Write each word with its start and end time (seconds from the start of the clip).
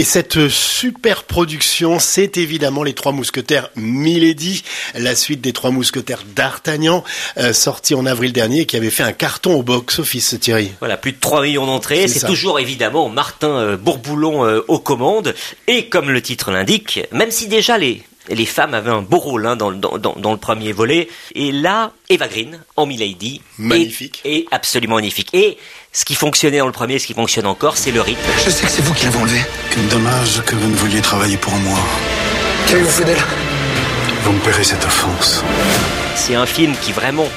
Et 0.00 0.04
cette 0.04 0.48
super 0.48 1.24
production, 1.24 1.98
c'est 1.98 2.38
évidemment 2.38 2.82
Les 2.82 2.94
Trois 2.94 3.12
Mousquetaires 3.12 3.68
Milady, 3.76 4.64
la 4.94 5.14
suite 5.14 5.42
des 5.42 5.52
Trois 5.52 5.72
Mousquetaires 5.72 6.22
d'Artagnan, 6.34 7.04
euh, 7.36 7.52
sorti 7.52 7.94
en 7.94 8.06
avril 8.06 8.32
dernier 8.32 8.60
et 8.60 8.64
qui 8.64 8.78
avait 8.78 8.88
fait 8.88 9.02
un 9.02 9.12
carton 9.12 9.58
au 9.58 9.62
box-office, 9.62 10.40
Thierry. 10.40 10.72
Voilà, 10.78 10.96
plus 10.96 11.12
de 11.12 11.18
3 11.20 11.42
millions 11.42 11.66
d'entrées. 11.66 12.08
C'est 12.08 12.26
toujours 12.26 12.58
évidemment 12.58 13.10
Martin 13.10 13.50
euh, 13.50 13.76
Bourboulon 13.76 14.46
euh, 14.46 14.64
aux 14.68 14.78
commandes. 14.78 15.34
Et 15.66 15.90
comme 15.90 16.08
le 16.08 16.22
titre 16.22 16.50
l'indique, 16.50 17.00
même 17.12 17.30
si 17.30 17.46
déjà 17.46 17.76
les, 17.76 18.02
les 18.34 18.46
femmes 18.46 18.74
avaient 18.74 18.90
un 18.90 19.02
beau 19.02 19.18
rôle 19.18 19.46
hein, 19.46 19.56
dans, 19.56 19.72
dans, 19.72 19.98
dans, 19.98 20.32
le 20.32 20.38
premier 20.38 20.72
volet. 20.72 21.08
Et 21.34 21.52
là, 21.52 21.92
Eva 22.08 22.28
Green, 22.28 22.60
en 22.76 22.86
Milady, 22.86 23.40
magnifique, 23.58 24.20
et 24.24 24.46
absolument 24.50 24.96
magnifique. 24.96 25.28
Et 25.32 25.58
ce 25.92 26.04
qui 26.04 26.14
fonctionnait 26.14 26.58
dans 26.58 26.66
le 26.66 26.72
premier, 26.72 26.98
ce 26.98 27.06
qui 27.06 27.14
fonctionne 27.14 27.46
encore, 27.46 27.76
c'est 27.76 27.90
le 27.90 28.00
rythme. 28.00 28.20
Je 28.44 28.50
sais 28.50 28.66
que 28.66 28.70
c'est 28.70 28.82
vous 28.82 28.94
qui 28.94 29.04
l'avez 29.04 29.18
enlevé. 29.18 29.40
Quel 29.70 29.86
dommage 29.88 30.42
que 30.44 30.54
vous 30.54 30.68
ne 30.68 30.76
vouliez 30.76 31.00
travailler 31.00 31.36
pour 31.36 31.54
moi. 31.54 31.78
Qu'avez-vous 32.68 32.90
fait 32.90 33.04
d'elle? 33.04 33.22
Vous 34.22 34.32
me 34.32 34.40
paierez 34.40 34.64
cette 34.64 34.84
offense. 34.84 35.42
C'est 36.14 36.34
un 36.34 36.46
film 36.46 36.74
qui 36.82 36.92
vraiment 36.92 37.28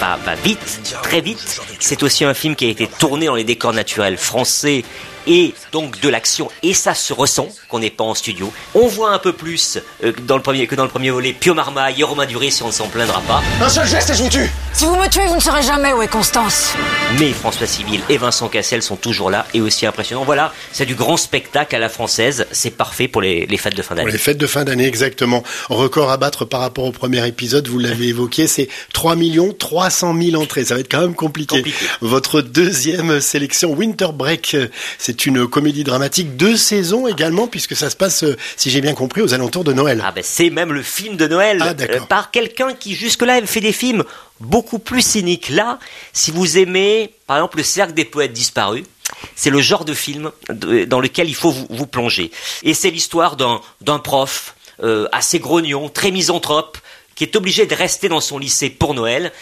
va, 0.00 0.16
va 0.24 0.34
vite, 0.34 0.80
très 1.02 1.20
vite. 1.20 1.60
C'est 1.78 2.02
aussi 2.02 2.24
un 2.24 2.34
film 2.34 2.56
qui 2.56 2.66
a 2.66 2.68
été 2.68 2.86
tourné 2.86 3.26
dans 3.26 3.34
les 3.34 3.44
décors 3.44 3.72
naturels 3.72 4.16
français 4.16 4.84
et 5.26 5.54
donc 5.72 6.00
de 6.00 6.08
l'action 6.08 6.50
et 6.62 6.74
ça 6.74 6.94
se 6.94 7.12
ressent 7.12 7.48
qu'on 7.68 7.78
n'est 7.78 7.90
pas 7.90 8.04
en 8.04 8.14
studio. 8.14 8.52
On 8.74 8.86
voit 8.86 9.12
un 9.12 9.18
peu 9.18 9.32
plus 9.32 9.78
euh, 10.04 10.12
dans 10.26 10.36
le 10.36 10.42
premier, 10.42 10.66
que 10.66 10.74
dans 10.74 10.84
le 10.84 10.90
premier 10.90 11.10
volet 11.10 11.32
Pio 11.32 11.54
Marmaille 11.54 12.00
et 12.00 12.04
Romain 12.04 12.26
Duris 12.26 12.52
si 12.52 12.62
on 12.62 12.68
ne 12.68 12.72
s'en 12.72 12.88
plaindra 12.88 13.20
pas. 13.22 13.42
Un 13.60 13.68
seul 13.68 13.86
geste 13.86 14.10
et 14.10 14.14
je 14.14 14.22
vous 14.22 14.28
tue 14.28 14.50
Si 14.72 14.84
vous 14.84 14.96
me 14.96 15.08
tuez, 15.08 15.26
vous 15.26 15.36
ne 15.36 15.40
saurez 15.40 15.62
jamais 15.62 15.92
où 15.92 16.02
est 16.02 16.08
Constance. 16.08 16.74
Mais 17.18 17.32
François 17.32 17.66
Civil 17.66 18.00
et 18.08 18.16
Vincent 18.16 18.48
Cassel 18.48 18.82
sont 18.82 18.96
toujours 18.96 19.30
là 19.30 19.46
et 19.54 19.60
aussi 19.60 19.86
impressionnants. 19.86 20.24
Voilà, 20.24 20.52
c'est 20.72 20.86
du 20.86 20.94
grand 20.94 21.16
spectacle 21.16 21.74
à 21.74 21.78
la 21.78 21.88
française. 21.88 22.46
C'est 22.52 22.70
parfait 22.70 23.08
pour 23.08 23.22
les, 23.22 23.46
les, 23.46 23.56
fêtes 23.56 23.76
de 23.76 23.82
fin 23.82 23.94
d'année. 23.94 24.10
les 24.10 24.18
fêtes 24.18 24.38
de 24.38 24.46
fin 24.46 24.64
d'année, 24.64 24.86
exactement. 24.86 25.42
Record 25.68 26.10
à 26.10 26.16
battre 26.16 26.44
par 26.44 26.60
rapport 26.60 26.84
au 26.84 26.92
premier 26.92 27.26
épisode, 27.26 27.68
vous 27.68 27.78
l'avez 27.78 28.08
évoqué, 28.08 28.46
c'est 28.46 28.68
3 28.92 29.16
millions 29.16 29.52
300 29.52 30.14
000 30.20 30.42
entrées. 30.42 30.64
Ça 30.64 30.74
va 30.74 30.80
être 30.80 30.90
quand 30.90 31.00
même 31.00 31.14
compliqué. 31.14 31.56
compliqué. 31.56 31.84
Votre 32.00 32.40
deuxième 32.40 33.20
sélection, 33.20 33.72
Winter 33.72 34.08
Break, 34.12 34.56
c'est 34.98 35.11
une 35.12 35.46
comédie 35.46 35.84
dramatique, 35.84 36.36
deux 36.36 36.56
saisons 36.56 37.06
également, 37.06 37.46
puisque 37.46 37.76
ça 37.76 37.90
se 37.90 37.96
passe, 37.96 38.24
euh, 38.24 38.36
si 38.56 38.70
j'ai 38.70 38.80
bien 38.80 38.94
compris, 38.94 39.22
aux 39.22 39.34
alentours 39.34 39.64
de 39.64 39.72
Noël. 39.72 40.02
Ah 40.04 40.12
ben 40.12 40.24
c'est 40.24 40.50
même 40.50 40.72
le 40.72 40.82
film 40.82 41.16
de 41.16 41.26
Noël 41.26 41.58
ah, 41.60 41.74
euh, 41.80 42.00
par 42.00 42.30
quelqu'un 42.30 42.74
qui 42.74 42.94
jusque-là 42.94 43.34
avait 43.34 43.46
fait 43.46 43.60
des 43.60 43.72
films 43.72 44.04
beaucoup 44.40 44.78
plus 44.78 45.02
cyniques. 45.02 45.48
Là, 45.48 45.78
si 46.12 46.30
vous 46.30 46.58
aimez, 46.58 47.14
par 47.26 47.38
exemple, 47.38 47.58
Le 47.58 47.62
Cercle 47.62 47.94
des 47.94 48.04
poètes 48.04 48.32
disparus, 48.32 48.84
c'est 49.36 49.50
le 49.50 49.60
genre 49.60 49.84
de 49.84 49.94
film 49.94 50.30
dans 50.50 51.00
lequel 51.00 51.28
il 51.28 51.34
faut 51.34 51.50
vous, 51.50 51.86
plonger. 51.86 52.30
Et 52.62 52.74
c'est 52.74 52.90
l'histoire 52.90 53.36
d'un 53.36 53.98
prof 53.98 54.54
euh, 54.82 55.06
assez 55.12 55.38
grognon, 55.38 55.88
très 55.88 56.10
misanthrope, 56.10 56.78
qui 57.14 57.24
est 57.24 57.36
obligé 57.36 57.66
de 57.66 57.74
rester 57.74 58.08
dans 58.08 58.20
son 58.20 58.38
lycée 58.38 58.70
pour 58.70 58.94
Noël. 58.94 59.32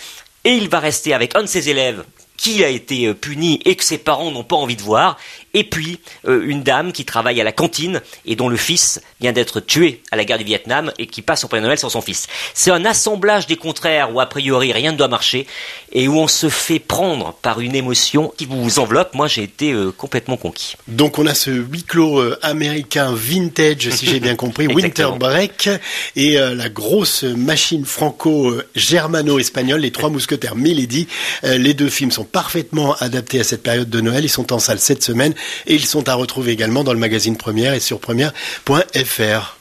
Et 0.45 0.53
il 0.53 0.69
va 0.69 0.81
rester 0.81 1.15
avec 1.15 1.37
un 1.37 1.43
de 1.43 1.47
ses 1.47 1.69
élèves 1.69 2.05
qui 2.41 2.65
a 2.65 2.69
été 2.69 3.07
euh, 3.07 3.15
puni 3.15 3.61
et 3.67 3.77
que 3.77 3.85
ses 3.85 3.99
parents 3.99 4.31
n'ont 4.31 4.45
pas 4.45 4.57
envie 4.57 4.75
de 4.75 4.81
voir, 4.81 5.19
et 5.53 5.63
puis 5.63 6.01
euh, 6.27 6.43
une 6.47 6.63
dame 6.63 6.91
qui 6.91 7.05
travaille 7.05 7.39
à 7.39 7.45
la 7.45 7.53
cantine 7.53 8.01
et 8.25 8.35
dont 8.35 8.49
le 8.49 8.57
fils 8.57 9.03
vient 9.21 9.33
d'être 9.33 9.61
tué 9.61 10.01
à 10.11 10.17
la 10.17 10.25
guerre 10.25 10.39
du 10.39 10.45
Vietnam 10.45 10.91
et 10.99 11.07
qui 11.07 11.21
passe 11.21 11.43
son 11.43 11.49
Père 11.49 11.61
Noël 11.61 11.77
sans 11.77 11.91
son 11.91 12.01
fils. 12.01 12.29
C'est 12.55 12.71
un 12.71 12.87
assemblage 12.87 13.47
des 13.47 13.57
contraires 13.57 14.15
où 14.15 14.21
a 14.21 14.27
priori 14.27 14.73
rien 14.73 14.93
ne 14.93 14.97
doit 14.97 15.09
marcher 15.09 15.47
et 15.93 16.09
où 16.09 16.17
on 16.17 16.29
se 16.29 16.49
fait 16.49 16.79
prendre 16.79 17.35
par 17.43 17.61
une 17.61 17.75
émotion 17.75 18.33
qui 18.35 18.47
vous 18.47 18.79
enveloppe. 18.79 19.15
Moi 19.15 19.29
j'ai 19.29 19.43
été 19.43 19.73
euh, 19.73 19.93
complètement 19.93 20.39
conquis. 20.39 20.77
Donc 20.89 21.19
on 21.19 21.27
a 21.27 21.35
ce 21.35 21.51
huis 21.51 21.83
clos 21.83 22.23
américain 22.41 23.13
vintage 23.15 23.91
si 23.91 24.07
j'ai 24.07 24.21
bien 24.21 24.37
compris, 24.37 24.67
Winter 24.67 25.11
Break 25.19 25.69
et 26.17 26.37
la 26.37 26.69
grosse 26.71 27.25
machine 27.25 27.85
franco-germano-espagnole, 27.85 29.81
les 29.81 29.91
trois 29.91 30.09
mousquetaires 30.09 30.57
Milady. 30.57 31.07
les 31.43 31.75
deux 31.75 31.91
films 31.91 32.11
sont 32.11 32.30
parfaitement 32.31 32.95
adaptés 32.97 33.41
à 33.41 33.45
cette 33.45 33.63
période 33.63 33.91
de 33.91 34.01
Noël. 34.01 34.25
Ils 34.25 34.29
sont 34.29 34.53
en 34.53 34.59
salle 34.59 34.81
cette 34.81 35.03
semaine 35.03 35.35
et 35.67 35.75
ils 35.75 35.87
sont 35.87 36.09
à 36.09 36.15
retrouver 36.15 36.53
également 36.53 36.85
dans 36.85 36.93
le 36.93 36.99
magazine 36.99 37.37
Première 37.37 37.75
et 37.75 37.81
sur 37.81 38.01
première.fr. 38.01 39.60